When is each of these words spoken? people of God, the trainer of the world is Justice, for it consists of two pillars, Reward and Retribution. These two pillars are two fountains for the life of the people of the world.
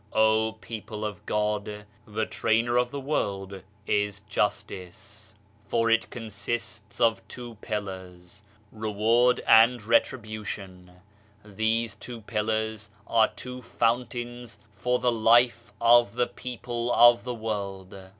people 0.61 1.05
of 1.05 1.23
God, 1.27 1.85
the 2.07 2.25
trainer 2.25 2.75
of 2.75 2.89
the 2.89 2.99
world 2.99 3.61
is 3.85 4.21
Justice, 4.21 5.35
for 5.67 5.91
it 5.91 6.09
consists 6.09 6.99
of 6.99 7.27
two 7.27 7.53
pillars, 7.61 8.41
Reward 8.71 9.41
and 9.41 9.83
Retribution. 9.83 10.89
These 11.45 11.93
two 11.93 12.21
pillars 12.21 12.89
are 13.05 13.27
two 13.27 13.61
fountains 13.61 14.57
for 14.71 14.97
the 14.97 15.11
life 15.11 15.71
of 15.79 16.15
the 16.15 16.25
people 16.25 16.91
of 16.91 17.23
the 17.23 17.35
world. 17.35 17.95